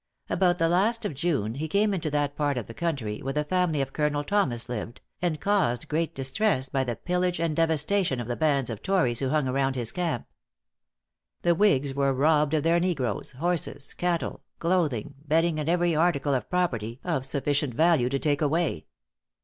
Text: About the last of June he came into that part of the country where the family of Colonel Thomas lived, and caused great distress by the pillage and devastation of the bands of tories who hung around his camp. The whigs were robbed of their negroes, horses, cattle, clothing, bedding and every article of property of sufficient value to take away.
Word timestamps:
About 0.31 0.57
the 0.57 0.67
last 0.67 1.05
of 1.05 1.13
June 1.13 1.53
he 1.53 1.67
came 1.67 1.93
into 1.93 2.09
that 2.09 2.35
part 2.35 2.57
of 2.57 2.65
the 2.65 2.73
country 2.73 3.19
where 3.19 3.33
the 3.33 3.43
family 3.43 3.81
of 3.81 3.93
Colonel 3.93 4.23
Thomas 4.23 4.67
lived, 4.67 4.99
and 5.21 5.39
caused 5.39 5.87
great 5.87 6.15
distress 6.15 6.69
by 6.69 6.83
the 6.83 6.95
pillage 6.95 7.39
and 7.39 7.55
devastation 7.55 8.19
of 8.19 8.27
the 8.27 8.35
bands 8.35 8.71
of 8.71 8.81
tories 8.81 9.19
who 9.19 9.29
hung 9.29 9.47
around 9.47 9.75
his 9.75 9.91
camp. 9.91 10.25
The 11.43 11.53
whigs 11.53 11.93
were 11.93 12.15
robbed 12.15 12.55
of 12.55 12.63
their 12.63 12.79
negroes, 12.79 13.33
horses, 13.33 13.93
cattle, 13.93 14.41
clothing, 14.57 15.13
bedding 15.27 15.59
and 15.59 15.69
every 15.69 15.95
article 15.95 16.33
of 16.33 16.49
property 16.49 16.99
of 17.03 17.23
sufficient 17.23 17.75
value 17.75 18.09
to 18.09 18.17
take 18.17 18.41
away. 18.41 18.87